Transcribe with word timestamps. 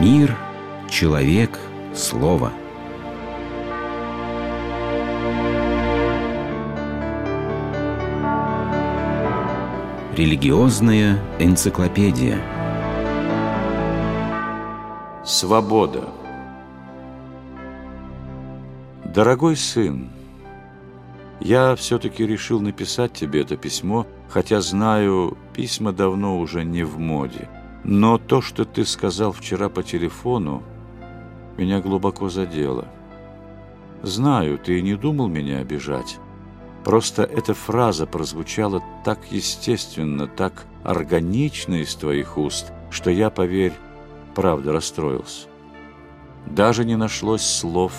Мир, 0.00 0.34
человек, 0.88 1.58
слово. 1.94 2.54
Религиозная 10.16 11.18
энциклопедия. 11.38 12.38
Свобода. 15.22 16.08
Дорогой 19.04 19.54
сын, 19.54 20.08
я 21.40 21.76
все-таки 21.76 22.26
решил 22.26 22.60
написать 22.60 23.12
тебе 23.12 23.42
это 23.42 23.58
письмо, 23.58 24.06
хотя 24.30 24.62
знаю, 24.62 25.36
письма 25.52 25.92
давно 25.92 26.38
уже 26.38 26.64
не 26.64 26.84
в 26.84 26.98
моде. 26.98 27.50
Но 27.84 28.18
то, 28.18 28.42
что 28.42 28.64
ты 28.64 28.84
сказал 28.84 29.32
вчера 29.32 29.68
по 29.68 29.82
телефону, 29.82 30.62
меня 31.56 31.80
глубоко 31.80 32.28
задело. 32.28 32.88
Знаю, 34.02 34.58
ты 34.58 34.80
не 34.82 34.94
думал 34.94 35.28
меня 35.28 35.58
обижать. 35.58 36.18
Просто 36.84 37.22
эта 37.24 37.54
фраза 37.54 38.06
прозвучала 38.06 38.82
так 39.04 39.20
естественно, 39.30 40.26
так 40.26 40.64
органично 40.84 41.74
из 41.74 41.94
твоих 41.94 42.38
уст, 42.38 42.72
что 42.90 43.10
я, 43.10 43.30
поверь, 43.30 43.74
правда 44.34 44.72
расстроился. 44.72 45.48
Даже 46.46 46.84
не 46.84 46.96
нашлось 46.96 47.44
слов 47.44 47.92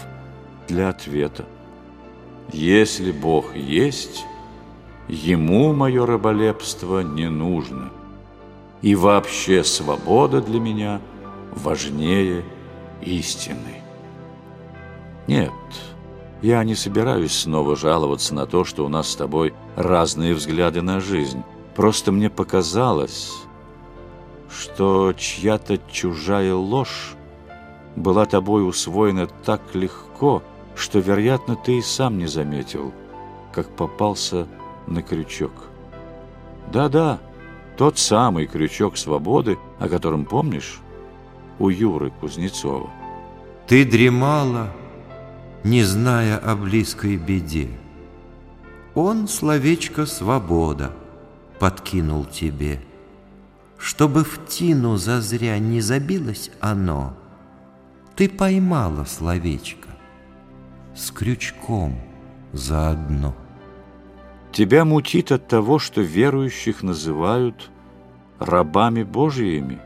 для 0.68 0.90
ответа. 0.90 1.46
Если 2.52 3.12
Бог 3.12 3.56
есть, 3.56 4.26
Ему 5.08 5.74
мое 5.74 6.06
раболепство 6.06 7.02
не 7.02 7.30
нужно– 7.30 7.90
и 8.82 8.96
вообще 8.96 9.64
свобода 9.64 10.42
для 10.42 10.60
меня 10.60 11.02
важнее 11.52 12.44
истины. 13.02 13.82
Нет, 15.28 15.52
я 16.42 16.64
не 16.64 16.76
собираюсь 16.76 17.34
снова 17.34 17.76
жаловаться 17.76 18.34
на 18.34 18.46
то, 18.48 18.66
что 18.66 18.86
у 18.86 18.90
нас 18.90 19.10
с 19.10 19.16
тобой 19.16 19.54
разные 19.76 20.34
взгляды 20.34 20.82
на 20.82 21.00
жизнь. 21.00 21.44
Просто 21.76 22.12
мне 22.12 22.30
показалось, 22.30 23.32
что 24.50 25.14
чья-то 25.14 25.80
чужая 25.90 26.56
ложь 26.56 27.14
была 27.96 28.26
тобой 28.26 28.68
усвоена 28.68 29.28
так 29.46 29.62
легко, 29.74 30.42
что, 30.76 31.00
вероятно, 31.00 31.56
ты 31.56 31.78
и 31.78 31.82
сам 31.82 32.18
не 32.18 32.28
заметил, 32.28 32.92
как 33.54 33.70
попался 33.70 34.48
на 34.88 35.02
крючок. 35.02 35.52
Да-да, 36.72 37.20
тот 37.82 37.98
самый 37.98 38.46
крючок 38.46 38.96
свободы, 38.96 39.58
о 39.80 39.90
котором 39.90 40.26
помнишь, 40.26 40.80
у 41.58 41.70
Юры 41.70 42.12
Кузнецова. 42.12 42.92
Ты 43.66 43.86
дремала, 43.86 44.72
не 45.64 45.82
зная 45.82 46.38
о 46.38 46.56
близкой 46.56 47.18
беде. 47.18 47.70
Он 48.94 49.28
словечко 49.28 50.06
«свобода» 50.06 50.92
подкинул 51.58 52.26
тебе, 52.26 52.80
Чтобы 53.80 54.26
в 54.26 54.46
тину 54.46 54.98
зазря 54.98 55.58
не 55.58 55.82
забилось 55.82 56.52
оно, 56.60 57.18
Ты 58.16 58.30
поймала 58.30 59.06
словечко 59.06 59.90
с 60.94 61.10
крючком 61.10 62.00
заодно. 62.54 63.34
Тебя 64.52 64.86
мутит 64.86 65.32
от 65.32 65.48
того, 65.48 65.80
что 65.80 66.02
верующих 66.02 66.84
называют 66.84 67.71
рабами 68.42 69.04
Божьими. 69.04 69.80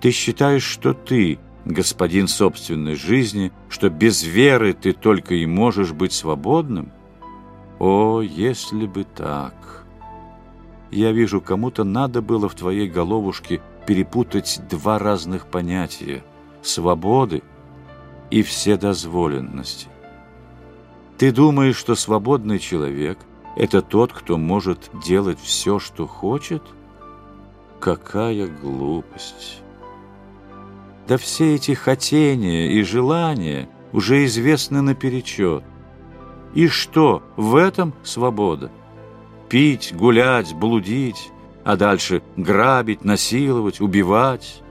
Ты 0.00 0.10
считаешь, 0.10 0.64
что 0.64 0.94
ты 0.94 1.38
господин 1.64 2.26
собственной 2.26 2.94
жизни, 2.94 3.52
что 3.68 3.90
без 3.90 4.24
веры 4.24 4.72
ты 4.72 4.92
только 4.92 5.34
и 5.34 5.44
можешь 5.44 5.92
быть 5.92 6.12
свободным? 6.12 6.90
О, 7.78 8.22
если 8.22 8.86
бы 8.86 9.04
так! 9.04 9.54
Я 10.90 11.12
вижу, 11.12 11.42
кому-то 11.42 11.84
надо 11.84 12.22
было 12.22 12.48
в 12.48 12.54
твоей 12.54 12.88
головушке 12.88 13.60
перепутать 13.86 14.60
два 14.70 14.98
разных 14.98 15.46
понятия– 15.46 16.24
свободы 16.62 17.42
и 18.30 18.42
вседозволенности. 18.42 19.88
Ты 21.18 21.30
думаешь, 21.30 21.76
что 21.76 21.94
свободный 21.94 22.58
человек– 22.58 23.18
это 23.56 23.82
тот, 23.82 24.12
кто 24.12 24.38
может 24.38 24.90
делать 25.04 25.38
все, 25.40 25.78
что 25.78 26.06
хочет? 26.06 26.62
Какая 27.80 28.48
глупость! 28.48 29.62
Да 31.06 31.16
все 31.16 31.54
эти 31.54 31.72
хотения 31.72 32.72
и 32.72 32.82
желания 32.82 33.68
уже 33.92 34.24
известны 34.24 34.82
наперечет. 34.82 35.64
И 36.54 36.66
что, 36.68 37.22
в 37.36 37.56
этом 37.56 37.94
свобода? 38.02 38.70
Пить, 39.48 39.94
гулять, 39.94 40.54
блудить, 40.54 41.30
а 41.64 41.76
дальше 41.76 42.22
грабить, 42.36 43.04
насиловать, 43.04 43.80
убивать, 43.80 44.62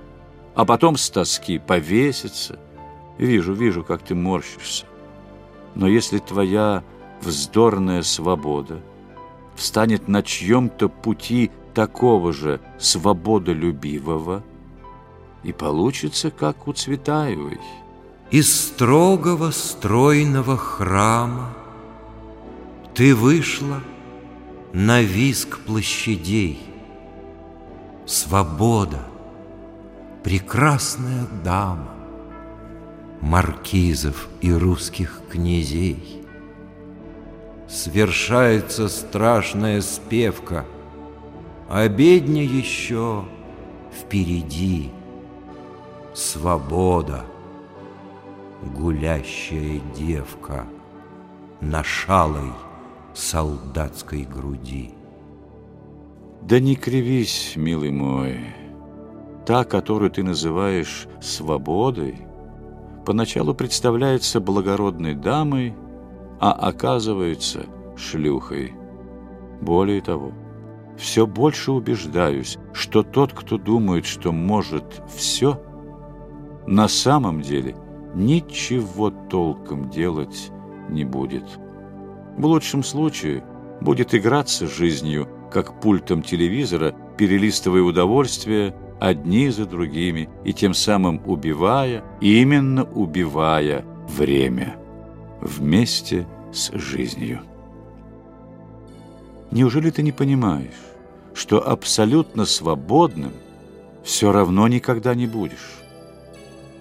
а 0.54 0.66
потом 0.66 0.98
с 0.98 1.10
тоски 1.10 1.60
повеситься. 1.60 2.60
Вижу, 3.18 3.54
вижу, 3.54 3.84
как 3.84 4.04
ты 4.04 4.16
морщишься. 4.16 4.86
Но 5.76 5.88
если 5.88 6.20
твоя 6.20 6.84
вздорная 7.22 8.02
свобода 8.02 8.82
встанет 9.56 10.08
на 10.08 10.22
чьем-то 10.22 10.90
пути 10.90 11.52
такого 11.78 12.34
же 12.34 12.60
свободолюбивого, 12.80 14.44
и 15.44 15.54
получится, 15.54 16.32
как 16.32 16.68
у 16.68 16.74
Цветаевой. 16.74 17.60
Из 18.32 18.50
строгого 18.52 19.52
стройного 19.52 20.58
храма 20.58 21.54
Ты 22.96 23.14
вышла 23.14 23.80
на 24.74 25.04
виск 25.04 25.60
площадей. 25.60 26.60
Свобода, 28.08 29.04
прекрасная 30.24 31.28
дама, 31.44 31.92
маркизов 33.22 34.30
и 34.42 34.52
русских 34.52 35.22
князей. 35.30 36.24
Свершается 37.70 38.90
страшная 38.90 39.82
спевка, 39.82 40.66
обедня 41.70 42.44
еще 42.44 43.26
впереди. 43.92 44.92
Свобода, 46.14 47.26
гулящая 48.76 49.80
девка 49.96 50.66
на 51.62 51.84
шалой 51.84 52.54
солдатской 53.14 54.24
груди. 54.24 54.94
Да 56.42 56.60
не 56.60 56.76
кривись, 56.76 57.54
милый 57.56 57.92
мой, 57.92 58.40
та, 59.46 59.64
которую 59.64 60.10
ты 60.10 60.24
называешь 60.24 61.08
свободой, 61.22 62.20
поначалу 63.06 63.54
представляется 63.54 64.40
благородной 64.40 65.14
дамой, 65.14 65.76
а 66.40 66.52
оказывается 66.54 67.66
шлюхой. 67.96 68.74
Более 69.62 70.02
того, 70.02 70.32
все 70.98 71.28
больше 71.28 71.72
убеждаюсь, 71.72 72.58
что 72.74 73.04
тот, 73.04 73.34
кто 73.34 73.58
думает, 73.58 74.06
что 74.06 74.32
может 74.32 75.02
все, 75.16 75.62
на 76.66 76.88
самом 76.88 77.42
деле 77.42 77.76
ничего 78.14 79.10
толком 79.10 79.90
делать 79.90 80.52
не 80.90 81.04
будет. 81.04 81.44
В 82.38 82.46
лучшем 82.46 82.84
случае 82.84 83.44
будет 83.82 84.14
играться 84.14 84.68
жизнью, 84.68 85.30
как 85.52 85.80
пультом 85.80 86.22
телевизора, 86.24 86.96
перелистывая 87.18 87.82
удовольствия 87.82 88.76
одни 89.00 89.50
за 89.50 89.66
другими 89.66 90.30
и 90.44 90.54
тем 90.54 90.74
самым 90.74 91.22
убивая, 91.26 92.04
именно 92.22 92.84
убивая 92.84 93.86
время 94.08 94.76
вместе 95.42 96.28
с 96.52 96.72
жизнью. 96.74 97.42
Неужели 99.52 99.90
ты 99.90 100.04
не 100.04 100.12
понимаешь, 100.12 100.76
что 101.34 101.68
абсолютно 101.68 102.46
свободным 102.46 103.34
все 104.04 104.32
равно 104.32 104.68
никогда 104.68 105.16
не 105.16 105.28
будешь? 105.28 105.78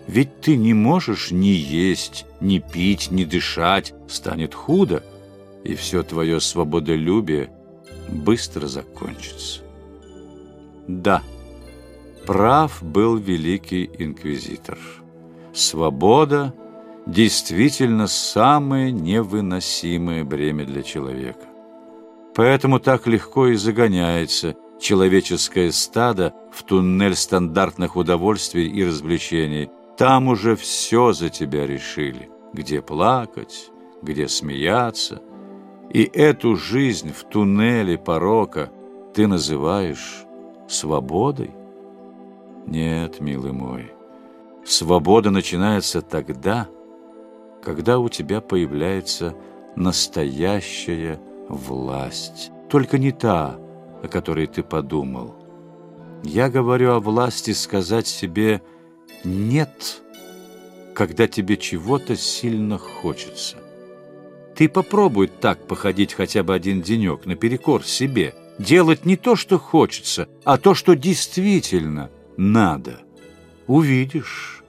Ведь 0.07 0.41
ты 0.41 0.57
не 0.57 0.73
можешь 0.73 1.31
ни 1.31 1.47
есть, 1.47 2.27
ни 2.41 2.59
пить, 2.59 3.11
ни 3.11 3.25
дышать, 3.25 3.93
станет 4.09 4.55
худо, 4.55 5.03
и 5.65 5.75
все 5.75 6.03
твое 6.03 6.41
свободолюбие 6.41 7.51
быстро 8.09 8.69
закончится. 8.69 9.63
Да, 10.87 11.23
Прав 12.25 12.83
был 12.83 13.17
великий 13.17 13.91
инквизитор. 13.99 14.79
Свобода 15.53 16.55
действительно 17.07 18.09
самое 18.09 18.91
невыносимое 18.93 20.25
бремя 20.25 20.65
для 20.65 20.83
человека. 20.83 21.47
Поэтому 22.37 22.79
так 22.81 23.07
легко 23.07 23.47
и 23.47 23.57
загоняется 23.57 24.57
человеческое 24.79 25.73
стадо 25.73 26.35
в 26.53 26.65
туннель 26.65 27.17
стандартных 27.17 27.97
удовольствий 27.97 28.69
и 28.69 28.85
развлечений. 28.85 29.71
Там 29.97 30.29
уже 30.29 30.55
все 30.55 31.15
за 31.15 31.31
тебя 31.31 31.67
решили. 31.67 32.29
Где 32.53 32.83
плакать, 32.83 33.71
где 34.03 34.29
смеяться. 34.29 35.23
И 35.91 36.03
эту 36.05 36.57
жизнь 36.57 37.11
в 37.11 37.25
туннеле 37.25 37.97
порока 37.97 38.71
ты 39.15 39.27
называешь 39.27 40.27
свободой? 40.69 41.53
Нет, 42.67 43.19
милый 43.19 43.53
мой, 43.53 43.93
свобода 44.63 45.31
начинается 45.31 46.03
тогда, 46.03 46.69
когда 47.63 47.99
у 47.99 48.11
тебя 48.11 48.43
появляется 48.43 49.35
настоящая 49.75 51.19
власть. 51.49 52.51
Только 52.69 52.99
не 52.99 53.13
та, 53.13 53.59
о 54.03 54.09
которой 54.09 54.47
ты 54.47 54.63
подумал. 54.63 55.35
Я 56.23 56.49
говорю 56.49 56.93
о 56.93 57.01
власти 57.01 57.53
сказать 57.53 58.07
себе 58.07 58.63
«нет», 59.25 60.03
когда 60.95 61.29
тебе 61.29 61.57
чего-то 61.57 62.17
сильно 62.17 62.79
хочется. 62.79 63.59
Ты 64.57 64.69
попробуй 64.69 65.29
так 65.29 65.67
походить 65.67 66.15
хотя 66.15 66.43
бы 66.43 66.55
один 66.55 66.81
денек 66.81 67.27
наперекор 67.27 67.85
себе, 67.85 68.35
делать 68.59 69.05
не 69.05 69.17
то, 69.17 69.37
что 69.37 69.59
хочется, 69.59 70.29
а 70.45 70.57
то, 70.57 70.75
что 70.75 70.97
действительно 70.97 72.11
надо. 72.39 73.01
Увидишь, 73.67 74.65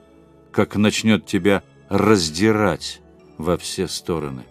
как 0.52 0.76
начнет 0.76 1.24
тебя 1.24 1.62
раздирать 1.88 3.00
во 3.38 3.56
все 3.56 3.88
стороны. 3.88 4.42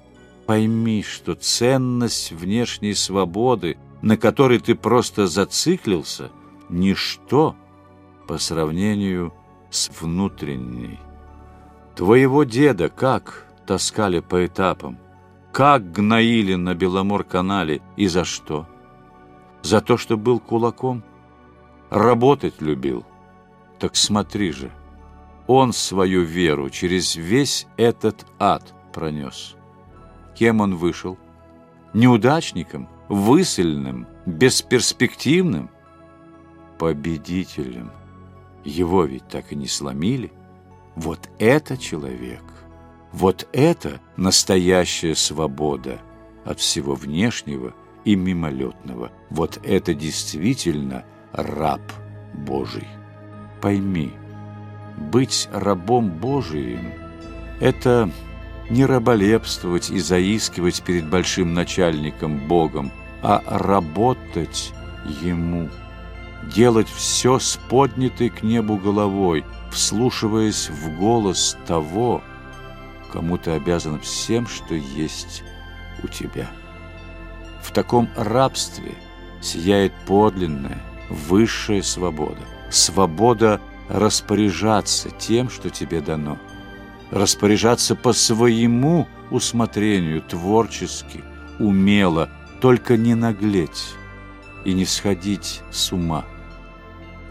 Пойми, 0.48 1.04
что 1.04 1.36
ценность 1.36 2.32
внешней 2.32 2.94
свободы, 2.94 3.78
на 4.02 4.16
которой 4.16 4.60
ты 4.60 4.76
просто 4.76 5.28
зациклился, 5.28 6.32
ничто 6.70 7.58
по 8.28 8.38
сравнению 8.38 9.34
с 9.70 9.90
внутренней. 10.00 11.00
Твоего 11.98 12.46
деда 12.46 12.88
как 12.88 13.46
таскали 13.66 14.22
по 14.22 14.46
этапам? 14.46 14.98
Как 15.52 15.92
гноили 15.92 16.56
на 16.56 16.76
Беломор-канале 16.76 17.82
и 17.98 18.08
за 18.08 18.24
что? 18.24 18.66
За 19.64 19.82
то, 19.82 19.98
что 19.98 20.16
был 20.16 20.40
кулаком? 20.40 21.04
Работать 21.90 22.62
любил? 22.62 23.06
Так 23.80 23.98
смотри 23.98 24.54
же, 24.54 24.72
он 25.46 25.74
свою 25.74 26.22
веру 26.22 26.70
через 26.70 27.18
весь 27.18 27.68
этот 27.76 28.26
ад 28.40 28.74
пронес. 28.94 29.57
Кем 30.38 30.62
он 30.62 30.76
вышел? 30.76 31.18
Неудачником? 31.94 32.88
Высыльным? 33.10 34.06
Бесперспективным? 34.28 35.72
Победителем. 36.78 37.92
Его 38.64 39.06
ведь 39.06 39.28
так 39.28 39.52
и 39.52 39.56
не 39.56 39.68
сломили. 39.68 40.32
Вот 40.96 41.28
это 41.40 41.76
человек. 41.76 42.44
Вот 43.12 43.48
это 43.52 44.00
настоящая 44.16 45.16
свобода 45.16 46.02
от 46.46 46.60
всего 46.60 46.94
внешнего 46.94 47.74
и 48.06 48.16
мимолетного. 48.16 49.12
Вот 49.32 49.60
это 49.64 49.96
действительно 49.96 51.04
раб 51.32 51.82
Божий. 52.34 52.88
Пойми, 53.60 54.12
быть 54.98 55.50
рабом 55.52 56.12
Божиим– 56.12 56.94
это 57.60 58.12
не 58.70 58.86
раболепствовать 58.86 59.90
и 59.90 60.00
заискивать 60.00 60.82
перед 60.82 61.08
большим 61.08 61.54
начальником 61.54 62.48
Богом, 62.48 62.92
а 63.22 63.42
работать 63.46 64.74
Ему, 65.22 65.70
делать 66.54 66.90
все 66.90 67.40
с 67.40 67.58
поднятой 67.70 68.30
к 68.30 68.44
небу 68.44 68.78
головой, 68.78 69.46
вслушиваясь 69.72 70.70
в 70.70 70.98
голос 70.98 71.58
того, 71.66 72.22
кому 73.12 73.38
ты 73.38 73.52
обязан 73.52 74.02
всем, 74.02 74.48
что 74.48 74.76
есть 74.76 75.44
у 76.04 76.08
тебя. 76.08 76.50
В 77.62 77.72
таком 77.72 78.10
рабстве 78.18 78.96
сияет 79.42 79.94
подлинная, 80.06 80.82
высшая 81.10 81.82
свобода. 81.82 82.42
Свобода 82.70 83.62
распоряжаться 83.88 85.10
тем, 85.10 85.50
что 85.50 85.70
тебе 85.70 86.02
дано. 86.02 86.38
Распоряжаться 87.12 87.96
по 87.96 88.12
своему 88.14 89.08
усмотрению, 89.32 90.22
творчески, 90.22 91.24
умело, 91.60 92.30
только 92.60 92.98
не 92.98 93.16
наглеть 93.16 93.94
и 94.66 94.74
не 94.74 94.86
сходить 94.86 95.62
с 95.72 95.92
ума. 95.92 96.26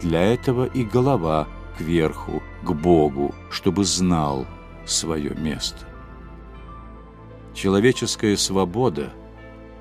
Для 0.01 0.21
этого 0.21 0.65
и 0.65 0.83
голова 0.83 1.47
кверху, 1.77 2.41
к 2.63 2.71
Богу, 2.71 3.35
чтобы 3.51 3.83
знал, 3.83 4.47
свое 4.85 5.35
место. 5.35 5.85
Человеческая 7.53 8.37
свобода 8.37 9.11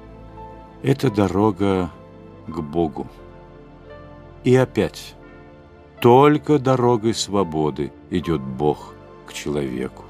–это 0.83 1.11
дорога 1.11 1.91
к 2.47 2.61
Богу. 2.61 3.07
И 4.45 4.55
опять, 4.57 5.15
только 6.01 6.59
дорогой 6.59 7.15
свободы 7.15 7.93
идет 8.11 8.41
Бог 8.41 8.96
к 9.27 9.33
человеку. 9.33 10.05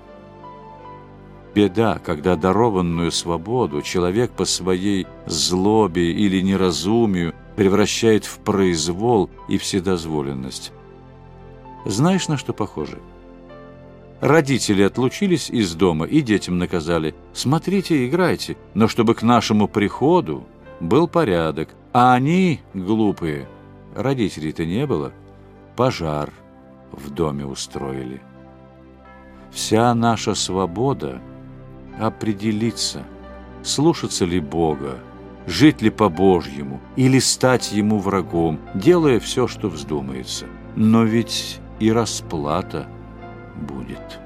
Беда, 1.55 1.99
когда 2.05 2.37
дарованную 2.37 3.11
свободу 3.11 3.83
человек 3.83 4.31
по 4.31 4.45
своей 4.45 5.07
злобе 5.27 6.13
или 6.13 6.41
неразумию 6.43 7.35
превращает 7.57 8.27
в 8.27 8.39
произвол 8.39 9.31
и 9.49 9.57
вседозволенность. 9.57 10.73
Знаешь, 11.87 12.29
на 12.29 12.37
что 12.37 12.53
похоже?– 12.53 12.99
Родители 14.21 14.83
отлучились 14.83 15.51
из 15.51 15.75
дома 15.75 16.07
и 16.07 16.23
детям 16.23 16.59
наказали. 16.59 17.15
Смотрите, 17.35 18.07
играйте, 18.07 18.57
но 18.73 18.89
чтобы 18.89 19.15
к 19.15 19.23
нашему 19.23 19.69
приходу 19.69 20.47
был 20.81 21.07
порядок. 21.07 21.69
А 21.93 22.15
они, 22.15 22.61
глупые, 22.73 23.47
родителей-то 23.95 24.65
не 24.65 24.87
было, 24.87 25.13
пожар 25.77 26.33
в 26.93 27.11
доме 27.11 27.45
устроили. 27.45 28.23
Вся 29.51 29.95
наша 29.95 30.35
свобода 30.35 31.21
определиться, 31.99 33.05
слушаться 33.63 34.25
ли 34.25 34.41
Бога, 34.41 34.99
жить 35.47 35.83
ли 35.83 35.91
по-божьему 35.91 36.81
или 36.97 37.19
стать 37.19 37.73
Ему 37.73 37.99
врагом, 37.99 38.59
делая 38.75 39.21
все, 39.21 39.47
что 39.47 39.69
вздумается. 39.69 40.47
Но 40.75 41.05
ведь 41.05 41.61
и 41.79 41.91
расплата– 41.91 42.87
будет. 43.57 44.21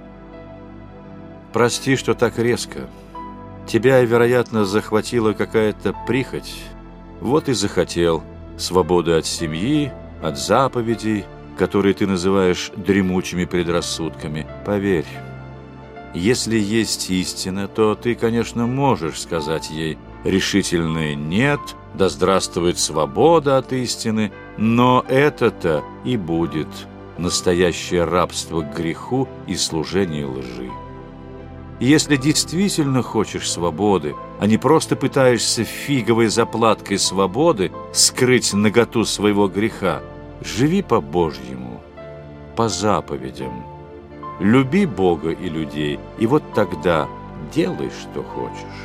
Прости, 1.52 1.96
что 1.96 2.14
так 2.14 2.38
резко. 2.38 2.88
Тебя, 3.66 4.00
вероятно, 4.02 4.64
захватила 4.64 5.32
какая-то 5.32 5.94
прихоть. 6.06 6.62
Вот 7.20 7.48
и 7.48 7.52
захотел 7.52 8.22
свободы 8.56 9.12
от 9.12 9.26
семьи, 9.26 9.92
от 10.22 10.38
заповедей, 10.38 11.24
которые 11.58 11.94
ты 11.94 12.06
называешь 12.06 12.70
дремучими 12.76 13.44
предрассудками. 13.44 14.46
Поверь, 14.64 15.06
если 16.14 16.58
есть 16.58 17.10
истина, 17.10 17.68
то 17.68 17.94
ты, 17.94 18.14
конечно, 18.14 18.66
можешь 18.66 19.20
сказать 19.20 19.70
ей 19.70 19.96
решительное 20.24 21.14
«нет», 21.14 21.60
да 21.94 22.08
здравствует 22.08 22.78
свобода 22.78 23.58
от 23.58 23.72
истины, 23.72 24.32
но 24.56 25.04
это-то 25.08 25.82
и 26.04 26.16
будет 26.16 26.68
настоящее 27.18 28.04
рабство 28.04 28.62
к 28.62 28.76
греху 28.76 29.28
и 29.46 29.54
служение 29.54 30.26
лжи. 30.26 30.70
если 31.80 32.16
действительно 32.16 33.02
хочешь 33.02 33.50
свободы, 33.50 34.14
а 34.38 34.46
не 34.46 34.58
просто 34.58 34.96
пытаешься 34.96 35.64
фиговой 35.64 36.28
заплаткой 36.28 36.98
свободы 36.98 37.72
скрыть 37.92 38.52
наготу 38.52 39.04
своего 39.04 39.48
греха, 39.48 40.02
живи 40.40 40.82
по-божьему, 40.82 41.80
по 42.56 42.68
заповедям. 42.68 43.64
Люби 44.40 44.86
Бога 44.86 45.30
и 45.30 45.48
людей, 45.48 45.98
и 46.18 46.26
вот 46.26 46.42
тогда 46.54 47.08
делай, 47.52 47.90
что 47.90 48.22
хочешь. 48.22 48.80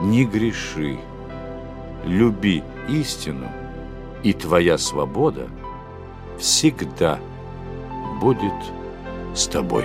Не 0.00 0.24
греши, 0.24 0.98
люби 2.04 2.62
истину, 2.88 3.48
и 4.22 4.32
твоя 4.32 4.78
свобода– 4.78 5.48
всегда 6.38 7.18
будет 8.20 8.52
с 9.34 9.46
тобой. 9.46 9.84